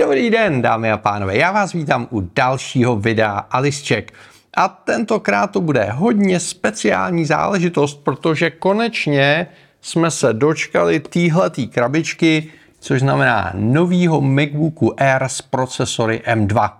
[0.00, 4.12] Dobrý den, dámy a pánové, já vás vítám u dalšího videa Alice Check.
[4.56, 9.46] A tentokrát to bude hodně speciální záležitost, protože konečně
[9.80, 16.70] jsme se dočkali téhletý krabičky, což znamená novýho MacBooku Air s procesory M2.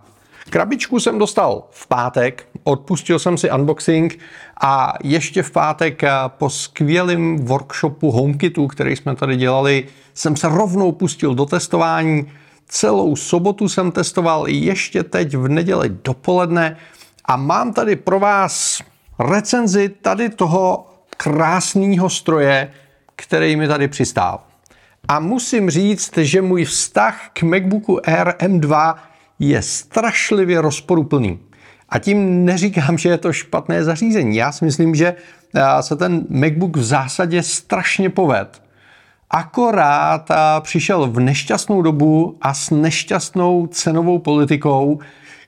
[0.51, 4.19] Krabičku jsem dostal v pátek, odpustil jsem si unboxing
[4.61, 10.49] a ještě v pátek eh, po skvělém workshopu HomeKitu, který jsme tady dělali, jsem se
[10.49, 12.31] rovnou pustil do testování.
[12.69, 16.77] Celou sobotu jsem testoval ještě teď v neděli dopoledne
[17.25, 18.83] a mám tady pro vás
[19.19, 20.87] recenzi tady toho
[21.17, 22.71] krásného stroje,
[23.17, 24.41] který mi tady přistál.
[25.09, 28.95] A musím říct, že můj vztah k MacBooku Air M2
[29.39, 31.39] je strašlivě rozporuplný.
[31.89, 34.37] A tím neříkám, že je to špatné zařízení.
[34.37, 35.15] Já si myslím, že
[35.55, 38.63] eh, se ten MacBook v zásadě strašně poved.
[39.31, 40.29] Akorát
[40.61, 44.99] přišel v nešťastnou dobu a s nešťastnou cenovou politikou,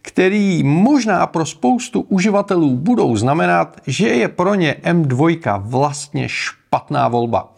[0.03, 7.53] který možná pro spoustu uživatelů budou znamenat, že je pro ně M2 vlastně špatná volba.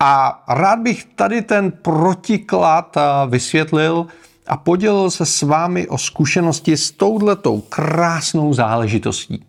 [0.00, 2.96] A rád bych tady ten protiklad
[3.28, 4.06] vysvětlil,
[4.48, 9.44] a podělil se s vámi o zkušenosti s touhletou krásnou záležitostí.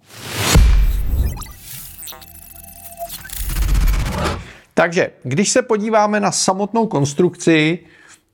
[4.80, 7.80] Takže, když se podíváme na samotnou konstrukci,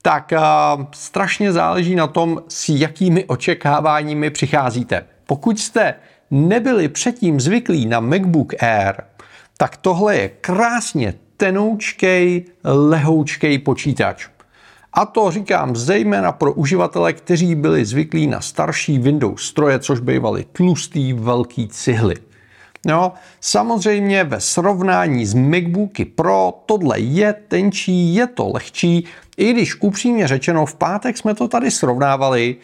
[0.02, 5.06] tak uh, strašně záleží na tom, s jakými očekáváními přicházíte.
[5.26, 5.94] Pokud jste
[6.32, 8.96] nebyli předtím zvyklí na MacBook Air,
[9.58, 14.28] tak tohle je krásně tenoučkej, lehoučkej počítač.
[14.94, 20.46] A to říkám zejména pro uživatele, kteří byli zvyklí na starší Windows stroje, což bývaly
[20.52, 22.16] tlustý velký cihly.
[22.86, 29.06] No, samozřejmě ve srovnání s MacBooky Pro tohle je tenčí, je to lehčí,
[29.38, 32.56] i když upřímně řečeno v pátek jsme to tady srovnávali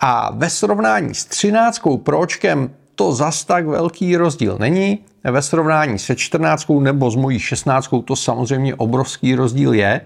[0.00, 4.98] a ve srovnání s 13 Pročkem to zas tak velký rozdíl není.
[5.24, 10.00] Ve srovnání se 14 nebo s mojí 16 to samozřejmě obrovský rozdíl je.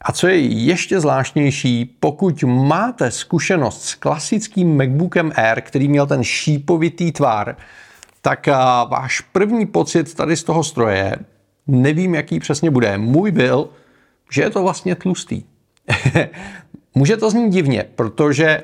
[0.00, 6.24] A co je ještě zvláštnější, pokud máte zkušenost s klasickým MacBookem Air, který měl ten
[6.24, 7.56] šípovitý tvar,
[8.28, 8.46] tak
[8.90, 11.16] váš první pocit tady z toho stroje,
[11.66, 13.68] nevím, jaký přesně bude, můj byl,
[14.32, 15.42] že je to vlastně tlustý.
[16.94, 18.62] Může to znít divně, protože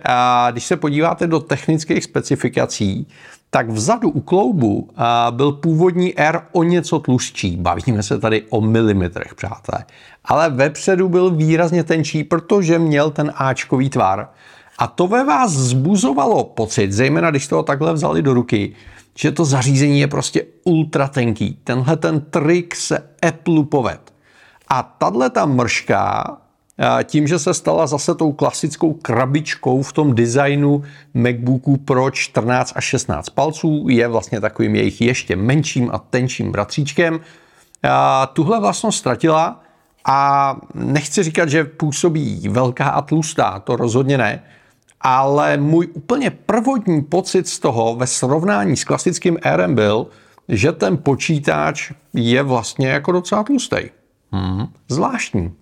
[0.51, 3.07] když se podíváte do technických specifikací,
[3.51, 4.91] tak vzadu u kloubu
[5.31, 7.57] byl původní R o něco tlustší.
[7.57, 9.85] Bavíme se tady o milimetrech, přátelé.
[10.25, 14.29] Ale vepředu byl výrazně tenčí, protože měl ten Ačkový tvar.
[14.79, 18.75] A to ve vás zbuzovalo pocit, zejména když to takhle vzali do ruky,
[19.19, 21.59] že to zařízení je prostě ultra tenký.
[21.65, 22.99] Tenhle ten trik se
[23.29, 24.01] Apple poved.
[24.69, 26.25] A tahle ta mrška
[27.05, 30.83] tím, že se stala zase tou klasickou krabičkou v tom designu
[31.15, 37.21] MacBooku pro 14 a 16 palců, je vlastně takovým jejich ještě menším a tenčím bratříčkem.
[38.33, 39.63] Tuhle vlastnost ztratila
[40.05, 44.43] a nechci říkat, že působí velká a tlustá, to rozhodně ne,
[45.01, 50.07] ale můj úplně prvotní pocit z toho ve srovnání s klasickým Airem byl,
[50.49, 53.77] že ten počítač je vlastně jako docela tlustý.
[54.33, 55.55] Hmm, zvláštní.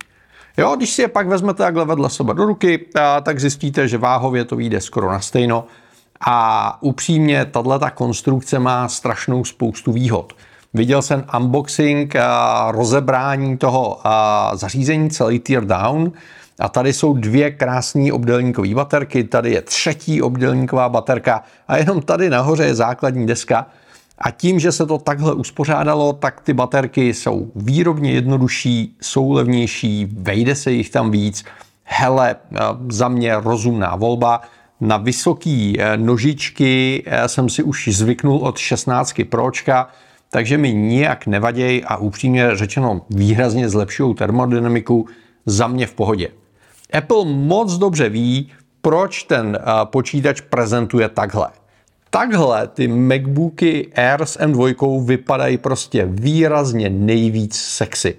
[0.56, 2.86] Jo, když si je pak vezmete takhle vedle sebe do ruky,
[3.22, 5.64] tak zjistíte, že váhově to vyjde skoro na stejno.
[6.26, 10.32] A upřímně, tahle ta konstrukce má strašnou spoustu výhod.
[10.74, 12.14] Viděl jsem unboxing,
[12.70, 14.00] rozebrání toho
[14.52, 16.12] zařízení, celý tear down.
[16.62, 22.30] A tady jsou dvě krásné obdelníkové baterky, tady je třetí obdelníková baterka a jenom tady
[22.30, 23.66] nahoře je základní deska.
[24.18, 30.08] A tím, že se to takhle uspořádalo, tak ty baterky jsou výrobně jednodušší, jsou levnější,
[30.12, 31.44] vejde se jich tam víc.
[31.84, 32.58] Hele, eh,
[32.88, 34.40] za mě rozumná volba.
[34.80, 39.88] Na vysoké eh, nožičky eh, jsem si už zvyknul od 16 Pročka,
[40.30, 45.06] takže mi nijak nevaděj a upřímně řečeno výrazně zlepšují termodynamiku
[45.46, 46.41] za mě v pohodě.
[46.92, 51.48] Apple moc dobře ví, proč ten počítač prezentuje takhle
[52.12, 58.16] takhle ty MacBooky Air s M2 vypadají prostě výrazně nejvíc sexy.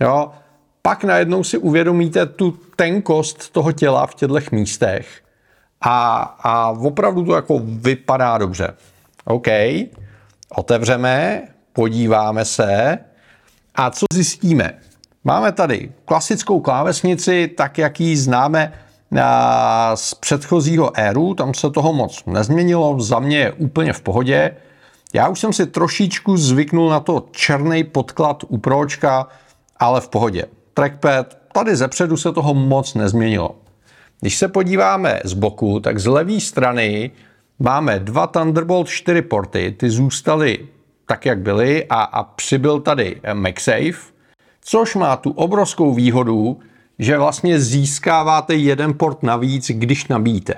[0.00, 0.30] Jo?
[0.82, 5.08] Pak najednou si uvědomíte tu tenkost toho těla v těchto místech
[5.80, 8.74] a, a opravdu to jako vypadá dobře.
[9.24, 9.46] OK,
[10.48, 12.98] otevřeme, podíváme se
[13.74, 14.78] a co zjistíme?
[15.28, 18.72] Máme tady klasickou klávesnici, tak jak ji známe
[19.94, 24.56] z předchozího éru, tam se toho moc nezměnilo, za mě je úplně v pohodě.
[25.14, 29.28] Já už jsem si trošičku zvyknul na to černý podklad u Pročka,
[29.76, 30.44] ale v pohodě.
[30.74, 33.56] Trackpad, tady zepředu se toho moc nezměnilo.
[34.20, 37.10] Když se podíváme z boku, tak z levé strany
[37.58, 40.58] máme dva Thunderbolt 4 porty, ty zůstaly
[41.06, 44.17] tak, jak byly a, a přibyl tady MagSafe,
[44.70, 46.58] což má tu obrovskou výhodu,
[46.98, 50.54] že vlastně získáváte jeden port navíc, když nabíjíte.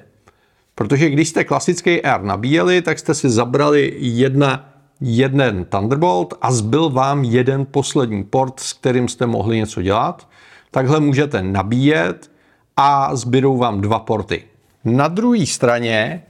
[0.75, 6.91] Protože když jste klasický Air nabíjeli, tak jste si zabrali jedna, jeden Thunderbolt a zbyl
[6.91, 10.29] vám jeden poslední port, s kterým jste mohli něco dělat.
[10.71, 12.31] Takhle můžete nabíjet
[12.77, 14.43] a zbydou vám dva porty.
[14.85, 16.23] Na druhé straně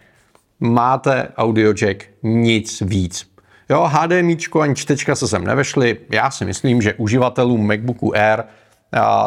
[0.60, 3.29] máte audio jack, nic víc.
[3.70, 5.98] Jo, HDMI ani čtečka se sem nevešly.
[6.10, 8.42] Já si myslím, že uživatelům MacBooku Air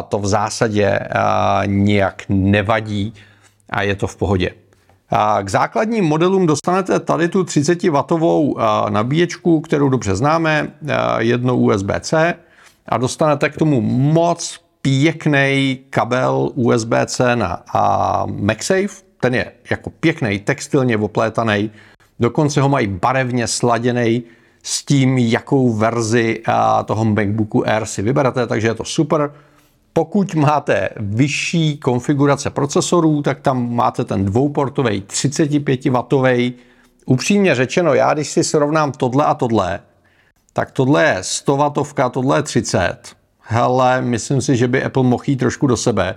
[0.07, 0.99] to v zásadě
[1.65, 3.13] nijak nevadí
[3.69, 4.51] a je to v pohodě.
[5.43, 8.55] K základním modelům dostanete tady tu 30W
[8.89, 10.71] nabíječku, kterou dobře známe,
[11.19, 12.35] jedno USB-C
[12.89, 17.63] a dostanete k tomu moc pěkný kabel USB-C na
[18.25, 19.03] MagSafe.
[19.19, 21.71] Ten je jako pěkný, textilně oplétaný,
[22.23, 24.23] dokonce ho mají barevně sladěný
[24.63, 26.41] s tím, jakou verzi
[26.85, 29.33] toho MacBooku Air si vyberete, takže je to super.
[29.93, 36.53] Pokud máte vyšší konfigurace procesorů, tak tam máte ten dvouportový 35W.
[37.05, 39.79] Upřímně řečeno, já když si srovnám tohle a tohle,
[40.53, 42.97] tak tohle je 100 W, tohle je 30.
[43.39, 46.15] Hele, myslím si, že by Apple mohl jít trošku do sebe.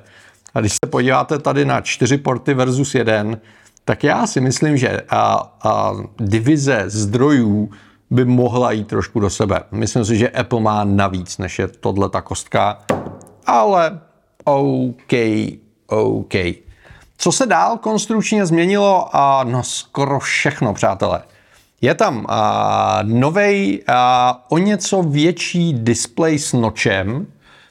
[0.54, 3.38] A když se podíváte tady na 4 porty versus 1,
[3.86, 7.70] tak já si myslím, že a, a divize zdrojů
[8.10, 9.62] by mohla jít trošku do sebe.
[9.70, 12.78] Myslím si, že Apple má navíc, než je tohle ta kostka
[13.46, 14.00] ale
[14.44, 15.12] OK,
[15.86, 16.34] OK.
[17.18, 19.16] Co se dál konstrukčně změnilo?
[19.16, 21.22] A no skoro všechno, přátelé.
[21.80, 22.26] Je tam
[23.02, 23.82] nový
[24.48, 27.26] o něco větší display s nočem,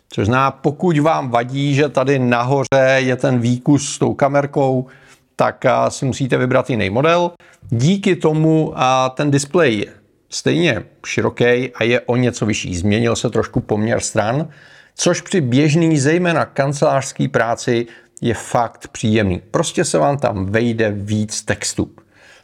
[0.09, 4.87] což zná, pokud vám vadí, že tady nahoře je ten výkus s tou kamerkou,
[5.35, 7.31] tak a, si musíte vybrat jiný model.
[7.69, 8.73] Díky tomu
[9.13, 9.85] ten display je
[10.29, 12.75] stejně široký a je o něco vyšší.
[12.75, 14.49] Změnil se trošku poměr stran,
[14.95, 17.87] což při běžný, zejména kancelářské práci,
[18.21, 19.41] je fakt příjemný.
[19.51, 21.89] Prostě se vám tam vejde víc textu.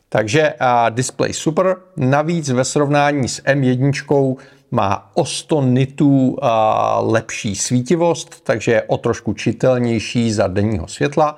[0.09, 4.37] Takže a, display super, navíc ve srovnání s M1
[4.71, 11.37] má o 100 nitů a, lepší svítivost, takže je o trošku čitelnější za denního světla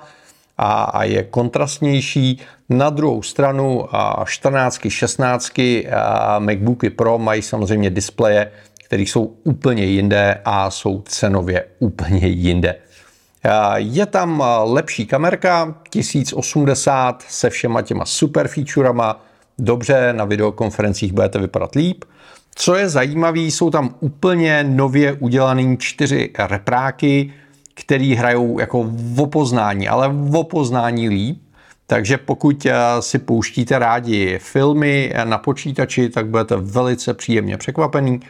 [0.58, 2.40] a, a je kontrastnější.
[2.68, 5.52] Na druhou stranu a 14, 16
[5.96, 8.50] a MacBooky Pro mají samozřejmě displeje
[8.84, 12.76] které jsou úplně jinde a jsou cenově úplně jinde.
[13.76, 19.24] Je tam lepší kamerka 1080 se všema těma super featurama.
[19.58, 22.04] Dobře, na videokonferencích budete vypadat líp.
[22.54, 27.32] Co je zajímavé, jsou tam úplně nově udělané čtyři repráky,
[27.74, 31.42] který hrajou jako v opoznání, ale v opoznání líp.
[31.86, 32.66] Takže pokud
[33.00, 38.20] si pouštíte rádi filmy na počítači, tak budete velice příjemně překvapený.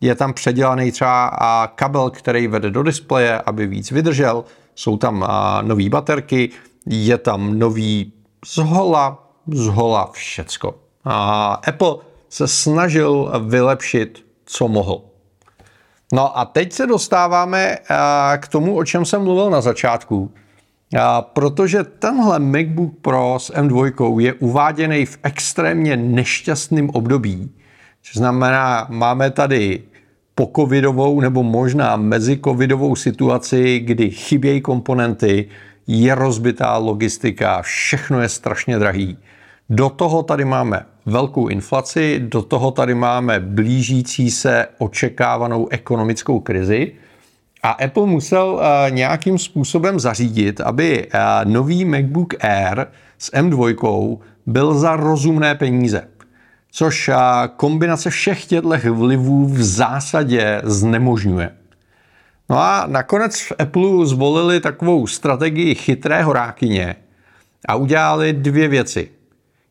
[0.00, 4.44] Je tam předělaný třeba kabel, který vede do displeje, aby víc vydržel.
[4.74, 5.26] Jsou tam
[5.62, 6.50] nové baterky,
[6.86, 8.12] je tam nový
[8.46, 10.74] zhola, zhola všecko.
[11.04, 11.96] A Apple
[12.28, 15.02] se snažil vylepšit, co mohl.
[16.12, 17.76] No a teď se dostáváme
[18.38, 20.30] k tomu, o čem jsem mluvil na začátku.
[21.20, 27.50] Protože tenhle MacBook Pro s M2 je uváděný v extrémně nešťastném období.
[28.02, 29.82] Což znamená, máme tady
[30.34, 35.48] pokovidovou nebo možná mezikovidovou situaci, kdy chybějí komponenty,
[35.86, 39.18] je rozbitá logistika, všechno je strašně drahý.
[39.72, 46.92] Do toho tady máme velkou inflaci, do toho tady máme blížící se očekávanou ekonomickou krizi
[47.62, 48.60] a Apple musel uh,
[48.94, 52.86] nějakým způsobem zařídit, aby uh, nový MacBook Air
[53.18, 56.08] s M2 byl za rozumné peníze
[56.74, 57.10] což
[57.56, 61.50] kombinace všech těchto vlivů v zásadě znemožňuje.
[62.50, 66.96] No a nakonec v Apple zvolili takovou strategii chytré horákyně
[67.68, 69.21] a udělali dvě věci.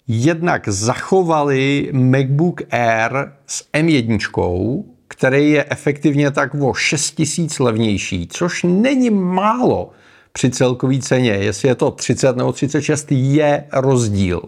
[0.07, 9.09] Jednak zachovali MacBook Air s M1, který je efektivně tak o 6000 levnější, což není
[9.09, 9.91] málo
[10.31, 11.31] při celkové ceně.
[11.31, 14.41] Jestli je to 30 nebo 36, je rozdíl.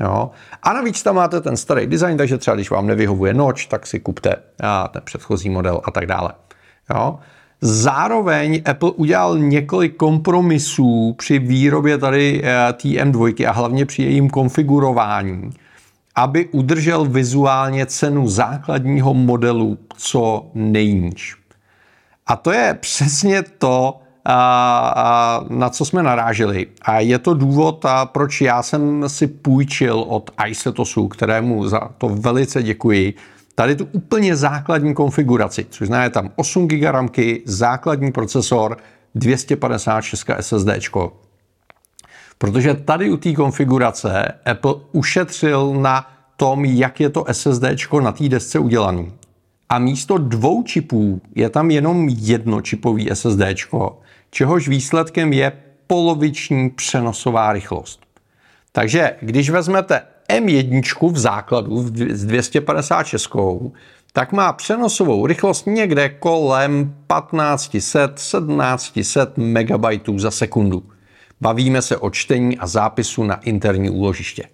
[0.00, 0.30] Jo?
[0.62, 4.00] A navíc tam máte ten starý design, takže třeba když vám nevyhovuje noč, tak si
[4.00, 6.32] kupte a, ten předchozí model a tak dále.
[6.94, 7.18] Jo?
[7.64, 15.50] Zároveň Apple udělal několik kompromisů při výrobě tady eh, TM2 a hlavně při jejím konfigurování,
[16.14, 21.36] aby udržel vizuálně cenu základního modelu co nejníž.
[22.26, 24.00] A to je přesně to,
[25.48, 26.66] na co jsme naráželi.
[26.82, 32.62] A je to důvod, proč já jsem si půjčil od iSetosu, kterému za to velice
[32.62, 33.14] děkuji,
[33.54, 38.76] tady tu úplně základní konfiguraci, což znamená tam 8 GB ramky, základní procesor,
[39.14, 40.68] 256 SSD.
[42.38, 47.64] Protože tady u té konfigurace Apple ušetřil na tom, jak je to SSD
[48.02, 49.12] na té desce udělaný.
[49.68, 53.40] A místo dvou čipů je tam jenom jedno čipový SSD,
[54.30, 55.52] čehož výsledkem je
[55.86, 58.00] poloviční přenosová rychlost.
[58.72, 63.30] Takže když vezmete M1 v základu s 256,
[64.12, 69.86] tak má přenosovou rychlost někde kolem 1500-1700 MB
[70.20, 70.82] za sekundu.
[71.40, 74.44] Bavíme se o čtení a zápisu na interní úložiště.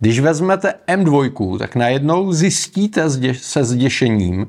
[0.00, 4.46] Když vezmete M2, tak najednou zjistíte se zděšením,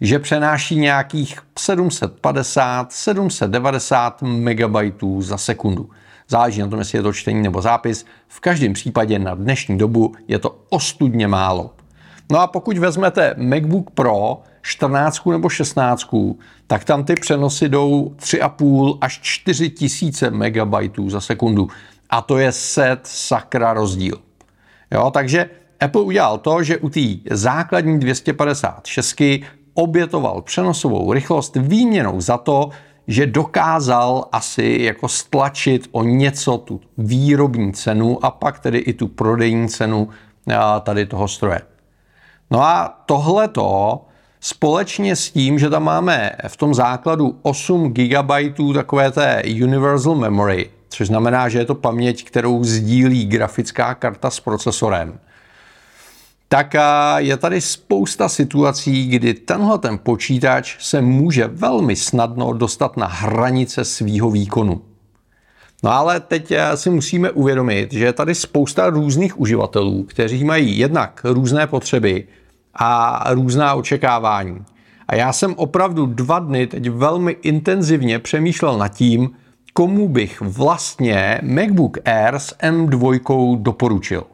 [0.00, 4.76] že přenáší nějakých 750-790 MB
[5.22, 5.90] za sekundu.
[6.28, 8.06] Záleží na tom, jestli je to čtení nebo zápis.
[8.28, 11.70] V každém případě na dnešní dobu je to ostudně málo.
[12.32, 16.14] No a pokud vezmete MacBook Pro 14 nebo 16,
[16.66, 21.68] tak tam ty přenosy jdou 3,5 až 4 tisíce MB za sekundu.
[22.10, 24.18] A to je set sakra rozdíl.
[24.90, 25.50] Jo, takže
[25.80, 27.00] Apple udělal to, že u té
[27.30, 29.22] základní 256
[29.74, 32.70] obětoval přenosovou rychlost výměnou za to,
[33.06, 39.08] že dokázal asi jako stlačit o něco tu výrobní cenu a pak tedy i tu
[39.08, 40.08] prodejní cenu
[40.82, 41.60] tady toho stroje.
[42.50, 44.00] No a tohleto
[44.40, 48.30] společně s tím, že tam máme v tom základu 8 GB
[48.74, 54.40] takové té Universal Memory, což znamená, že je to paměť, kterou sdílí grafická karta s
[54.40, 55.18] procesorem,
[56.52, 56.74] tak
[57.16, 63.84] je tady spousta situací, kdy tenhle ten počítač se může velmi snadno dostat na hranice
[63.84, 64.80] svýho výkonu.
[65.82, 71.20] No ale teď si musíme uvědomit, že je tady spousta různých uživatelů, kteří mají jednak
[71.24, 72.26] různé potřeby
[72.74, 74.64] a různá očekávání.
[75.08, 79.30] A já jsem opravdu dva dny teď velmi intenzivně přemýšlel nad tím,
[79.72, 84.24] komu bych vlastně MacBook Air s M2 doporučil.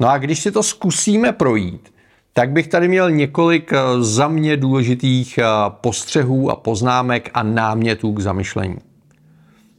[0.00, 1.94] No a když si to zkusíme projít,
[2.32, 8.12] tak bych tady měl několik eh, za mě důležitých eh, postřehů a poznámek a námětů
[8.12, 8.76] k zamyšlení.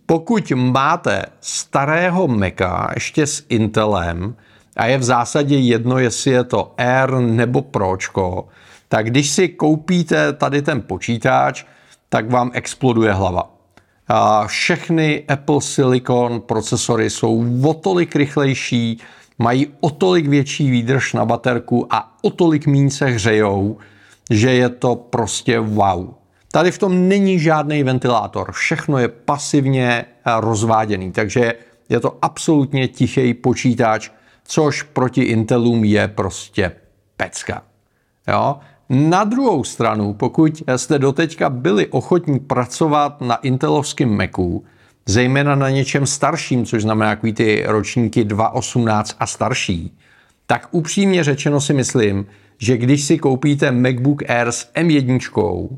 [0.06, 4.36] Pokud máte starého Maca ještě s Intelem
[4.78, 8.48] a je v zásadě jedno, jestli je to Air nebo Pročko,
[8.88, 11.66] tak když si koupíte tady ten počítač,
[12.10, 13.52] tak vám exploduje hlava.
[14.08, 19.02] A všechny Apple Silicon procesory jsou o tolik rychlejší,
[19.40, 23.78] mají o tolik větší výdrž na baterku a o tolik méně se hřejou,
[24.32, 26.14] že je to prostě wow.
[26.52, 30.06] Tady v tom není žádný ventilátor, všechno je pasivně
[30.40, 31.54] rozváděný, takže
[31.90, 34.10] je to absolutně tichý počítač,
[34.44, 36.72] což proti Intelům je prostě
[37.18, 37.64] pecka.
[38.28, 38.60] Jo?
[38.90, 44.64] Na druhou stranu, pokud jste doteďka byli ochotní pracovat na intelovském Macu,
[45.06, 49.98] zejména na něčem starším, což znamená takový ty ročníky 2.18 a starší,
[50.46, 52.26] tak upřímně řečeno si myslím,
[52.58, 55.78] že když si koupíte MacBook Air s M1,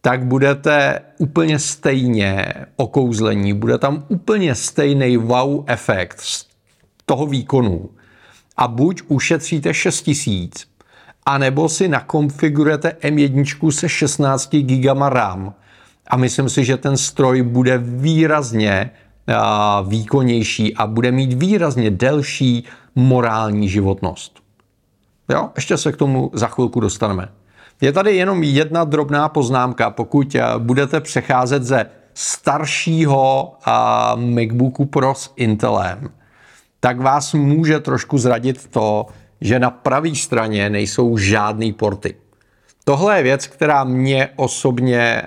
[0.00, 6.46] tak budete úplně stejně okouzlení, bude tam úplně stejný wow efekt z
[7.06, 7.90] toho výkonu.
[8.56, 10.66] A buď ušetříte 6000,
[11.26, 15.54] anebo si nakonfigurujete M1 se 16 GB RAM,
[16.06, 18.90] a myslím si, že ten stroj bude výrazně
[19.88, 24.40] výkonnější a bude mít výrazně delší morální životnost.
[25.28, 27.28] Jo, ještě se k tomu za chvilku dostaneme.
[27.80, 29.90] Je tady jenom jedna drobná poznámka.
[29.90, 33.52] Pokud budete přecházet ze staršího
[34.14, 36.10] MacBooku Pro s Intelem,
[36.80, 39.06] tak vás může trošku zradit to,
[39.40, 42.14] že na pravé straně nejsou žádný porty.
[42.84, 45.22] Tohle je věc, která mě osobně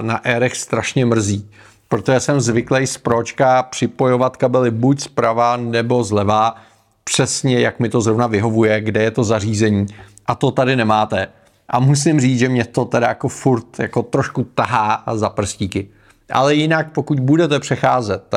[0.00, 1.50] na Airech strašně mrzí,
[1.88, 6.56] protože jsem zvyklý z pročka připojovat kabely buď zprava nebo zleva,
[7.04, 9.86] přesně jak mi to zrovna vyhovuje, kde je to zařízení.
[10.26, 11.28] A to tady nemáte.
[11.68, 15.88] A musím říct, že mě to teda jako furt jako trošku tahá za prstíky.
[16.32, 18.34] Ale jinak, pokud budete přecházet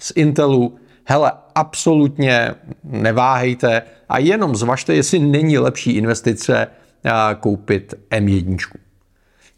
[0.00, 6.66] z Intelu, hele, absolutně neváhejte a jenom zvažte, jestli není lepší investice
[7.40, 8.56] koupit M1.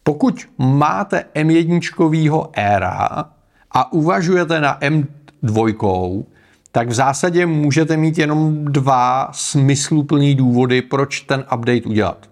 [0.03, 3.25] Pokud máte M1 éra
[3.71, 6.25] a uvažujete na M2,
[6.73, 12.29] tak v zásadě můžete mít jenom dva smysluplný důvody, proč ten update udělat.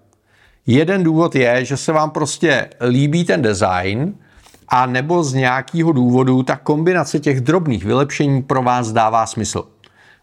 [0.67, 4.15] Jeden důvod je, že se vám prostě líbí ten design
[4.69, 9.65] a nebo z nějakého důvodu ta kombinace těch drobných vylepšení pro vás dává smysl.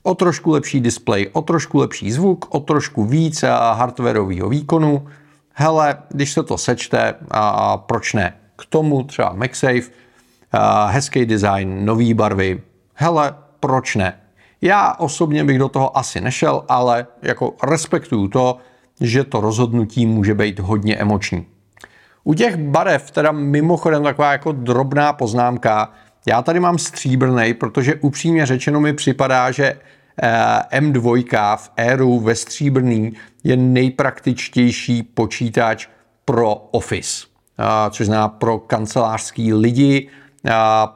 [0.04, 3.44] O trošku lepší displej, o trošku lepší zvuk, o trošku víc
[3.74, 5.08] hardwareového výkonu.
[5.54, 8.34] Hele, když se to sečte, a proč ne?
[8.56, 9.92] K tomu třeba MagSafe,
[10.88, 12.62] hezký design, nové barvy.
[12.94, 14.20] Hele, proč ne?
[14.62, 18.58] Já osobně bych do toho asi nešel, ale jako respektuju to,
[19.02, 21.46] že to rozhodnutí může být hodně emoční.
[22.24, 25.90] U těch barev, teda mimochodem taková jako drobná poznámka,
[26.28, 29.80] já tady mám stříbrný, protože upřímně řečeno mi připadá, že
[30.22, 33.14] eh, M2 v Airu ve stříbrný
[33.44, 35.88] je nejpraktičtější počítač
[36.26, 37.26] pro Office,
[37.90, 40.10] což znamená pro kancelářský lidi,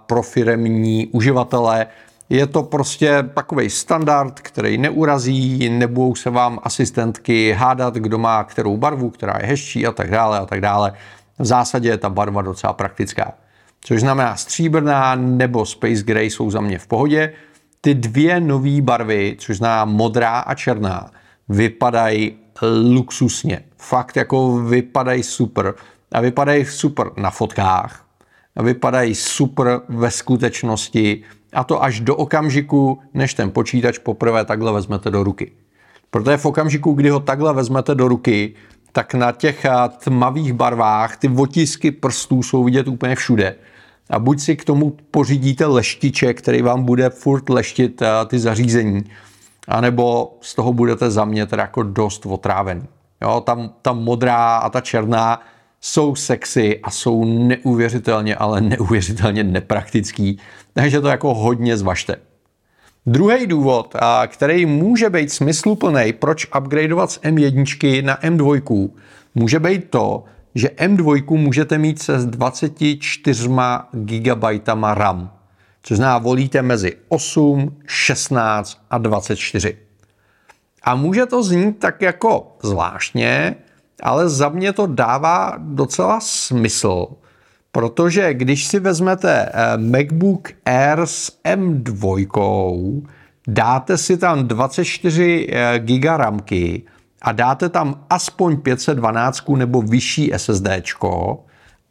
[0.06, 1.88] pro firemní uživatele.
[2.30, 8.78] Je to prostě takový standard, který neurazí, nebudou se vám asistentky hádat, kdo má kterou
[8.78, 10.94] barvu, která je hezčí a tak dále a tak dále.
[11.40, 13.34] V zásadě je ta barva docela praktická.
[13.82, 17.34] Což znamená stříbrná nebo Space Gray jsou za mě v pohodě.
[17.82, 21.12] Ty dvě nové barvy, což znamená modrá a černá,
[21.50, 22.38] vypadají
[22.94, 23.64] luxusně.
[23.78, 25.74] Fakt jako vypadají super.
[26.12, 28.06] A vypadají super na fotkách.
[28.56, 31.24] A vypadají super ve skutečnosti.
[31.54, 35.52] A to až do okamžiku, než ten počítač poprvé takhle vezmete do ruky.
[36.12, 38.56] Protože v okamžiku, kdy ho takhle vezmete do ruky,
[38.98, 39.72] tak na těch eh,
[40.04, 43.56] tmavých barvách ty otisky prstů jsou vidět úplně všude.
[44.10, 49.04] A buď si k tomu pořídíte leštiče, který vám bude furt leštit eh, ty zařízení,
[49.68, 52.82] anebo z toho budete za mě teda jako dost otrávený.
[53.22, 55.42] Jo, tam ta modrá a ta černá
[55.82, 60.40] jsou sexy a jsou neuvěřitelně, ale neuvěřitelně nepraktický,
[60.74, 62.16] takže to jako hodně zvažte.
[63.08, 63.96] Druhý důvod,
[64.28, 68.90] který může být smysluplný, proč upgradeovat z M1 na M2,
[69.36, 70.24] může být to,
[70.56, 73.50] že M2 můžete mít se s 24
[73.92, 74.44] GB
[74.94, 75.32] RAM,
[75.84, 79.78] což znamená volíte mezi 8, 16 a 24.
[80.84, 83.56] A může to znít tak jako zvláštně,
[84.04, 87.08] ale za mě to dává docela smysl,
[87.78, 93.06] Protože když si vezmete eh, MacBook Air s M2,
[93.48, 96.84] dáte si tam 24 eh, GB ramky
[97.22, 100.68] a dáte tam aspoň 512 nebo vyšší SSD,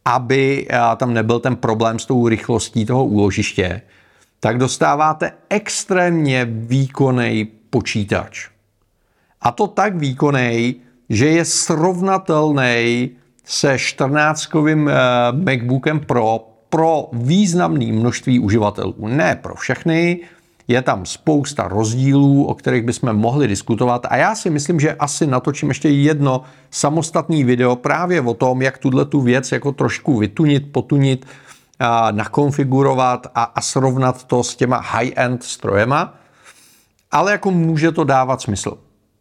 [0.04, 3.82] aby eh, tam nebyl ten problém s tou rychlostí toho úložiště,
[4.40, 8.48] tak dostáváte extrémně výkonný počítač.
[9.40, 10.76] A to tak výkonný,
[11.08, 13.10] že je srovnatelný
[13.46, 14.94] se 14-kovým eh,
[15.32, 18.94] MacBookem Pro pro významné množství uživatelů.
[18.98, 20.20] Ne pro všechny,
[20.68, 25.26] je tam spousta rozdílů, o kterých bychom mohli diskutovat a já si myslím, že asi
[25.26, 30.72] natočím ještě jedno samostatný video právě o tom, jak tuhle tu věc jako trošku vytunit,
[30.72, 31.26] potunit,
[31.78, 36.14] a nakonfigurovat a, a srovnat to s těma high-end strojema,
[37.10, 38.78] ale jako může to dávat smysl.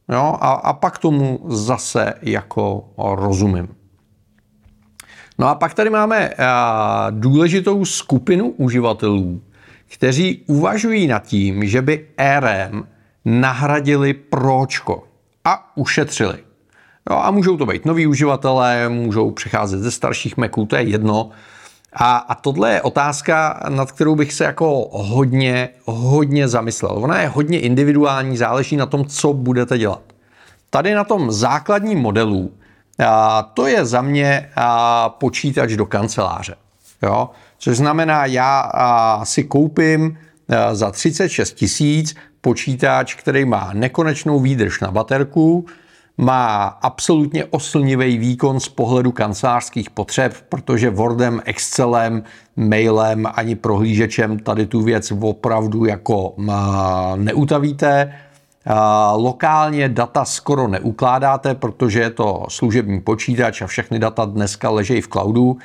[0.10, 0.38] Jo?
[0.42, 3.68] A, a pak tomu zase jako rozumím.
[5.38, 6.32] No a pak tady máme
[7.10, 9.42] důležitou skupinu uživatelů,
[9.94, 12.08] kteří uvažují nad tím, že by
[12.40, 12.88] RM
[13.26, 15.04] nahradili pročko
[15.46, 16.38] a ušetřili.
[17.10, 21.30] Jo, a můžou to být noví uživatelé, můžou přicházet ze starších Maců, to je jedno.
[21.94, 26.92] A, a tohle je otázka, nad kterou bych se jako hodně, hodně zamyslel.
[26.92, 30.02] Ona je hodně individuální, záleží na tom, co budete dělat.
[30.70, 32.52] Tady na tom základním modelu
[33.54, 34.50] to je za mě
[35.08, 36.56] počítač do kanceláře.
[37.04, 37.30] Jo?
[37.58, 38.72] Což znamená, já
[39.24, 40.18] si koupím
[40.74, 45.66] za 36 tisíc počítač, který má nekonečnou výdrž na baterku,
[46.18, 52.24] má absolutně oslnivý výkon z pohledu kancelářských potřeb, protože Wordem, Excelem,
[52.56, 56.34] mailem ani prohlížečem tady tu věc opravdu jako
[57.16, 58.14] neutavíte
[59.16, 65.08] Lokálně data skoro neukládáte, protože je to služební počítač a všechny data dneska ležejí v
[65.08, 65.58] cloudu.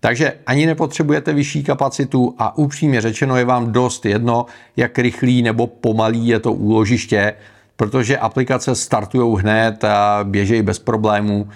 [0.00, 5.66] Takže ani nepotřebujete vyšší kapacitu a upřímně řečeno je vám dost jedno, jak rychlý nebo
[5.66, 7.34] pomalý je to úložiště,
[7.76, 9.84] protože aplikace startují hned
[10.22, 11.48] běžejí bez problémů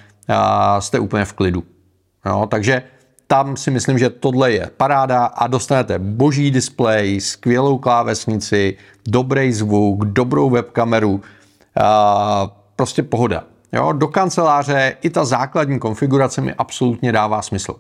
[0.79, 1.63] jste úplně v klidu.
[2.27, 2.83] Jo, takže
[3.27, 8.77] tam si myslím, že tohle je paráda a dostanete boží displej, skvělou klávesnici,
[9.09, 11.21] dobrý zvuk, dobrou webkameru,
[12.77, 13.45] prostě pohoda.
[13.73, 17.75] Jo, do kanceláře i ta základní konfigurace mi absolutně dává smysl.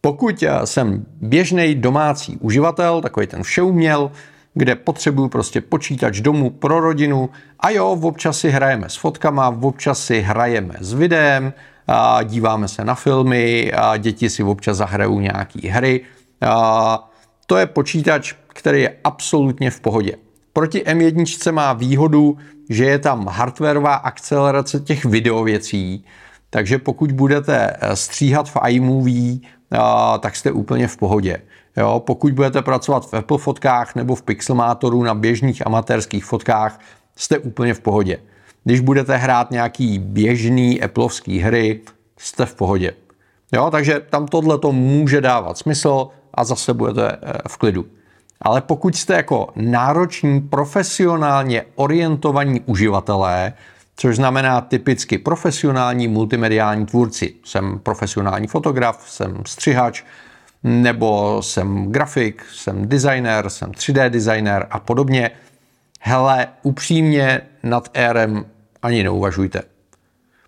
[0.00, 4.10] Pokud jsem běžný domácí uživatel, takový ten všeuměl,
[4.54, 10.04] kde potřebuju prostě počítač domů pro rodinu a jo, občas si hrajeme s fotkama, občas
[10.04, 11.52] si hrajeme s videem,
[12.24, 16.00] díváme se na filmy, děti si občas zahrajou nějaké hry.
[17.46, 20.16] To je počítač, který je absolutně v pohodě.
[20.52, 26.04] Proti M1 má výhodu, že je tam hardwareová akcelerace těch videověcí,
[26.50, 29.78] takže pokud budete eh, stříhat v iMovie, eh,
[30.18, 31.42] tak jste úplně v pohodě.
[31.76, 36.80] Jo, pokud budete pracovat v Apple fotkách nebo v Pixelmatoru na běžných amatérských fotkách,
[37.16, 38.18] jste úplně v pohodě.
[38.64, 41.80] Když budete hrát nějaký běžný Appleovský hry,
[42.18, 42.94] jste v pohodě.
[43.52, 47.86] Jo, takže tam tohle to může dávat smysl a zase budete eh, v klidu.
[48.40, 53.52] Ale pokud jste jako nároční, profesionálně orientovaní uživatelé,
[53.96, 60.02] což znamená typicky profesionální multimediální tvůrci, jsem profesionální fotograf, jsem střihač,
[60.62, 65.30] nebo jsem grafik, jsem designer, jsem 3D designer a podobně,
[66.04, 68.46] hele, upřímně nad Airem
[68.82, 69.62] ani neuvažujte.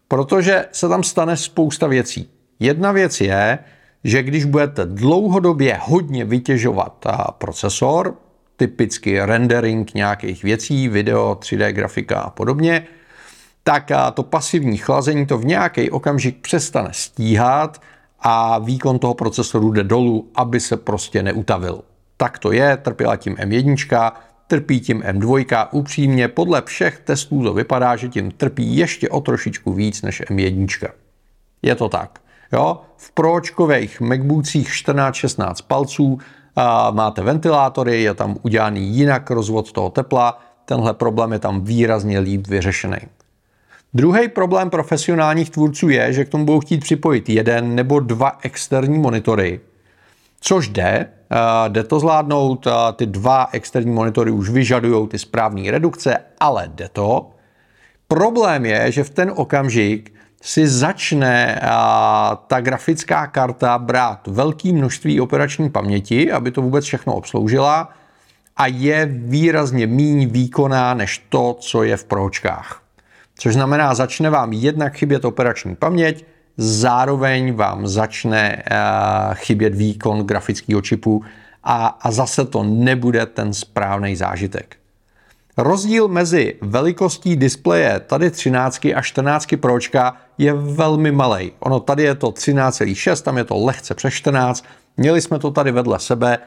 [0.09, 2.31] Protože se tam stane spousta věcí.
[2.61, 3.59] Jedna věc je,
[4.05, 7.07] že když budete dlouhodobě hodně vytěžovat
[7.38, 8.14] procesor,
[8.57, 12.87] typicky rendering nějakých věcí, video, 3D grafika a podobně,
[13.62, 17.83] tak to pasivní chlazení to v nějaký okamžik přestane stíhat
[18.21, 21.83] a výkon toho procesoru jde dolů, aby se prostě neutavil.
[22.17, 24.12] Tak to je, trpěla tím M1,
[24.47, 29.73] trpí tím M2, upřímně podle všech testů to vypadá, že tím trpí ještě o trošičku
[29.73, 30.89] víc než M1.
[31.63, 32.21] Je to tak.
[32.53, 32.81] Jo?
[32.97, 36.19] V pročkových MacBookcích 14-16 palců
[36.57, 42.19] a máte ventilátory, je tam udělaný jinak rozvod toho tepla, tenhle problém je tam výrazně
[42.19, 42.99] líp vyřešený.
[43.95, 48.99] Druhý problém profesionálních tvůrců je, že k tomu budou chtít připojit jeden nebo dva externí
[48.99, 49.61] monitory,
[50.47, 51.07] což jde,
[51.69, 57.31] jde to zvládnout, ty dva externí monitory už vyžadují ty správné redukce, ale jde to.
[58.09, 61.61] Problém je, že v ten okamžik si začne
[62.47, 67.89] ta grafická karta brát velké množství operační paměti, aby to vůbec všechno obsloužila
[68.57, 72.83] a je výrazně méně výkonná než to, co je v pročkách.
[73.39, 76.25] Což znamená, začne vám jednak chybět operační paměť,
[76.57, 78.62] zároveň vám začne
[79.35, 81.25] chybět výkon grafického čipu
[81.64, 84.77] a, a zase to nebude ten správný zážitek.
[85.57, 91.53] Rozdíl mezi velikostí displeje tady 13 a 14 Pročka je velmi malý.
[91.59, 94.64] Ono tady je to 13,6, tam je to lehce přes 14.
[94.97, 96.38] Měli jsme to tady vedle sebe.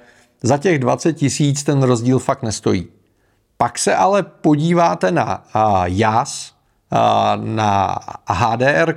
[0.41, 2.87] Za těch 20 tisíc ten rozdíl fakt nestojí.
[3.57, 5.43] Pak se ale podíváte na
[5.85, 6.53] JAS,
[7.35, 8.93] na HDR,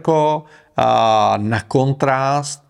[1.37, 2.65] na kontrast,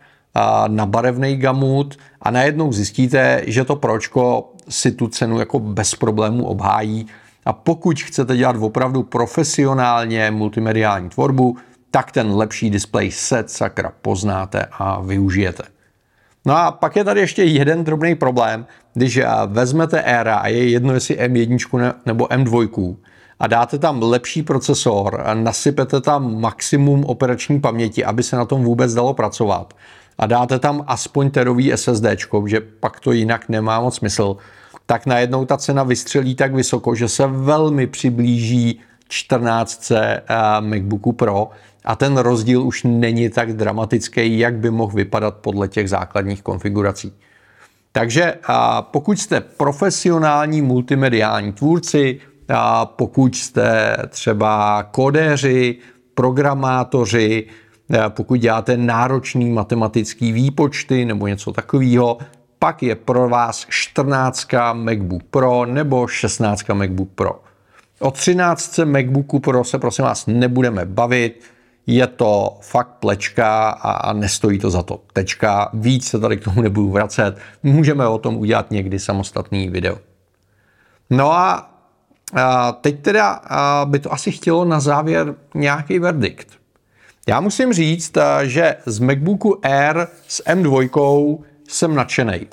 [0.68, 6.46] na barevný gamut a najednou zjistíte, že to pročko si tu cenu jako bez problémů
[6.46, 7.06] obhájí
[7.46, 11.56] a pokud chcete dělat opravdu profesionálně multimediální tvorbu,
[11.90, 15.62] tak ten lepší display set sakra poznáte a využijete.
[16.46, 20.94] No a pak je tady ještě jeden drobný problém, když vezmete Era a je jedno,
[20.94, 22.96] jestli M1 nebo M2
[23.40, 28.94] a dáte tam lepší procesor, nasypete tam maximum operační paměti, aby se na tom vůbec
[28.94, 29.74] dalo pracovat.
[30.18, 32.04] A dáte tam aspoň terový SSD,
[32.46, 34.36] že pak to jinak nemá moc smysl,
[34.86, 40.22] tak najednou ta cena vystřelí tak vysoko, že se velmi přiblíží 14 eh,
[40.60, 41.50] MacBooku Pro.
[41.84, 47.12] A ten rozdíl už není tak dramatický, jak by mohl vypadat podle těch základních konfigurací.
[47.92, 48.34] Takže
[48.80, 52.20] pokud jste profesionální multimediální tvůrci,
[52.84, 55.76] pokud jste třeba kodéři,
[56.14, 57.46] programátoři,
[58.08, 62.18] pokud děláte náročný matematický výpočty nebo něco takového,
[62.58, 67.42] pak je pro vás 14 MacBook Pro nebo 16 MacBook Pro.
[67.98, 71.44] O 13 MacBooku Pro se prosím vás nebudeme bavit,
[71.86, 75.00] je to fakt plečka a, nestojí to za to.
[75.12, 79.98] Tečka, víc se tady k tomu nebudu vracet, můžeme o tom udělat někdy samostatný video.
[81.10, 81.70] No a,
[82.34, 83.40] a teď teda
[83.84, 86.48] by to asi chtělo na závěr nějaký verdikt.
[87.28, 91.38] Já musím říct, že z MacBooku Air s M2
[91.68, 92.46] jsem nadšený.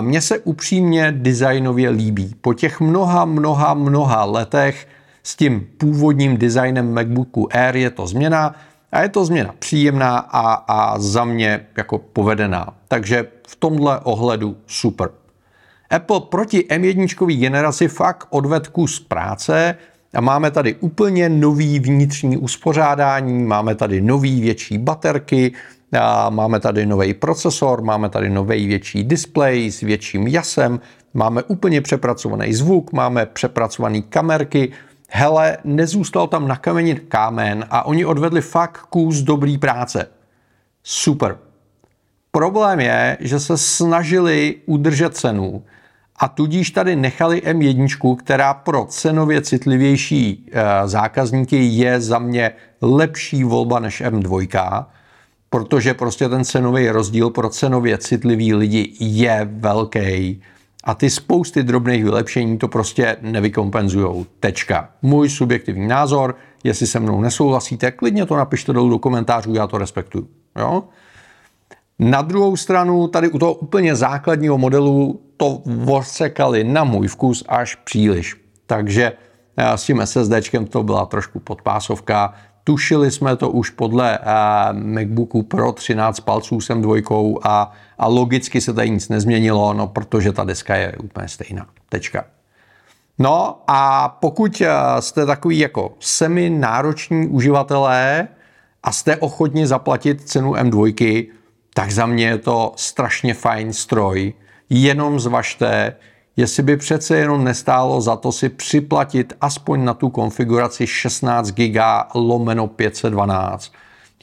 [0.00, 2.34] Mně se upřímně designově líbí.
[2.40, 4.88] Po těch mnoha, mnoha, mnoha letech
[5.22, 8.54] s tím původním designem MacBooku Air je to změna
[8.92, 12.74] a je to změna příjemná a, a za mě jako povedená.
[12.88, 15.10] Takže v tomhle ohledu super.
[15.90, 19.74] Apple proti M1 generaci fakt odved kus práce
[20.14, 25.52] a máme tady úplně nový vnitřní uspořádání, máme tady nový větší baterky,
[26.00, 30.80] a máme tady nový procesor, máme tady nový větší display s větším jasem,
[31.14, 34.72] máme úplně přepracovaný zvuk, máme přepracované kamerky,
[35.08, 40.08] hele, nezůstal tam na kameni kámen a oni odvedli fakt kus dobrý práce.
[40.82, 41.38] Super.
[42.30, 45.64] Problém je, že se snažili udržet cenu
[46.18, 52.52] a tudíž tady nechali M1, která pro cenově citlivější e, zákazníky je za mě
[52.82, 54.84] lepší volba než M2,
[55.50, 60.42] protože prostě ten cenový rozdíl pro cenově citlivý lidi je velký
[60.84, 64.26] a ty spousty drobných vylepšení to prostě nevykompenzují.
[64.40, 64.88] Tečka.
[65.02, 69.78] Můj subjektivní názor, jestli se mnou nesouhlasíte, klidně to napište dolů do komentářů, já to
[69.78, 70.28] respektuju.
[70.58, 70.84] Jo?
[71.98, 77.74] Na druhou stranu, tady u toho úplně základního modelu to vorsekali na můj vkus až
[77.74, 78.36] příliš.
[78.66, 79.12] Takže
[79.56, 82.34] s tím SSDčkem to byla trošku podpásovka.
[82.64, 84.18] Tušili jsme to už podle
[84.72, 90.32] MacBooku Pro 13 palců sem dvojkou a, a logicky se tady nic nezměnilo, no protože
[90.32, 91.66] ta deska je úplně stejná.
[91.88, 92.24] Tečka.
[93.18, 94.62] No a pokud
[95.00, 98.28] jste takový jako semi nároční uživatelé
[98.82, 101.26] a jste ochotni zaplatit cenu M2,
[101.76, 104.32] tak za mě je to strašně fajn stroj.
[104.70, 105.96] Jenom zvažte,
[106.36, 111.78] jestli by přece jenom nestálo za to si připlatit aspoň na tu konfiguraci 16 GB
[112.14, 113.72] lomeno 512,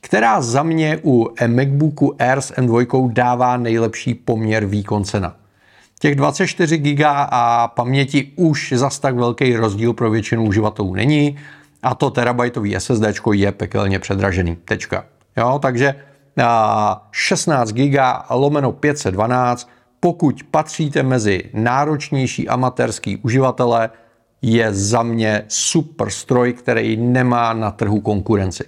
[0.01, 5.35] která za mě u MacBooku Air s M2 dává nejlepší poměr výkon cena.
[5.99, 11.37] Těch 24 GB a paměti už zas tak velký rozdíl pro většinu uživatelů není
[11.83, 14.55] a to terabajtový SSD je pekelně předražený.
[14.65, 15.05] Tečka.
[15.37, 15.95] Jo, takže
[17.11, 19.69] 16 GB lomeno 512,
[19.99, 23.89] pokud patříte mezi náročnější amatérský uživatele,
[24.41, 28.63] je za mě super stroj, který nemá na trhu konkurenci.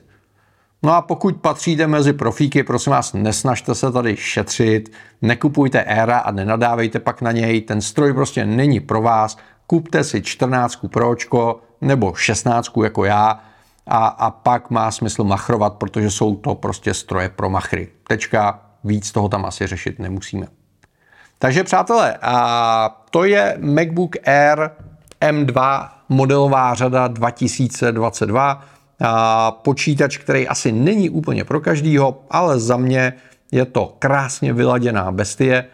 [0.83, 6.31] No a pokud patříte mezi profíky, prosím vás, nesnažte se tady šetřit, nekupujte éra a
[6.31, 12.13] nenadávejte pak na něj, ten stroj prostě není pro vás, kupte si 14 Pročko nebo
[12.13, 13.39] 16 jako já,
[13.87, 17.87] a, a pak má smysl machrovat, protože jsou to prostě stroje pro machry.
[18.07, 20.47] Tečka, víc toho tam asi řešit nemusíme.
[21.39, 24.69] Takže přátelé, a to je MacBook Air
[25.21, 28.61] M2 modelová řada 2022.
[29.01, 33.13] A počítač, který asi není úplně pro každýho, ale za mě
[33.51, 35.65] je to krásně vyladěná bestie.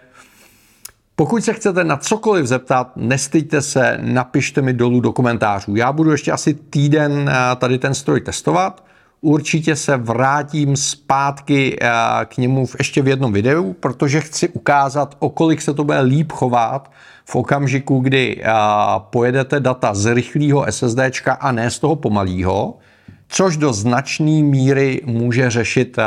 [1.22, 5.76] Pokud se chcete na cokoliv zeptat, nestyďte se, napište mi dolů do komentářů.
[5.76, 8.84] Já budu ještě asi týden eh, tady ten stroj testovat.
[9.22, 11.90] Určitě se vrátím zpátky eh,
[12.26, 16.02] k němu v ještě v jednom videu, protože chci ukázat, o kolik se to bude
[16.02, 16.92] líp chovat
[17.26, 18.52] v okamžiku, kdy eh,
[19.00, 22.78] pojedete data z rychlého SSDčka a ne z toho pomalého
[23.34, 25.98] což do značné míry může řešit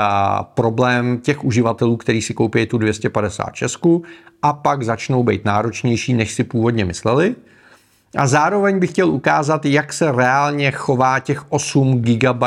[0.54, 3.86] problém těch uživatelů, kteří si koupí tu 256
[4.42, 7.34] a pak začnou být náročnější, než si původně mysleli.
[8.16, 12.44] A zároveň bych chtěl ukázat, jak se reálně chová těch 8 GB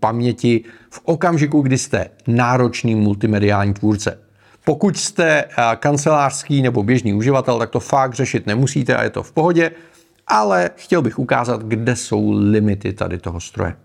[0.00, 4.18] paměti v okamžiku, kdy jste náročný multimediální tvůrce.
[4.64, 5.44] Pokud jste
[5.76, 9.70] kancelářský nebo běžný uživatel, tak to fakt řešit nemusíte a je to v pohodě,
[10.26, 13.76] ale chtěl bych ukázat, kde jsou limity tady toho stroje.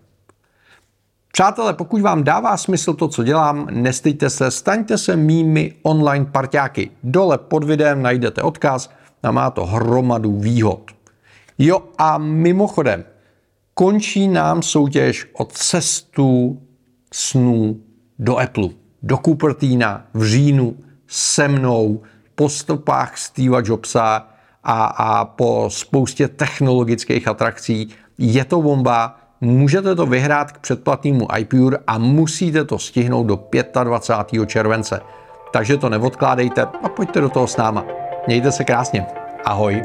[1.36, 6.90] Přátelé, pokud vám dává smysl to, co dělám, nestejte se, staňte se mými online parťáky.
[7.02, 8.90] Dole pod videem najdete odkaz
[9.22, 10.90] a má to hromadu výhod.
[11.58, 13.04] Jo a mimochodem,
[13.74, 16.58] končí nám soutěž o cestu
[17.12, 17.80] snů
[18.18, 18.68] do Apple,
[19.02, 22.02] do Cupertina v říjnu se mnou
[22.34, 24.28] po stopách Steva Jobsa
[24.64, 27.88] a, a po spoustě technologických atrakcí.
[28.18, 33.40] Je to bomba, Můžete to vyhrát k předplatnému iPure a musíte to stihnout do
[33.84, 34.46] 25.
[34.46, 35.00] července.
[35.52, 37.84] Takže to neodkládejte a pojďte do toho s náma.
[38.26, 39.06] Mějte se krásně.
[39.44, 39.82] Ahoj.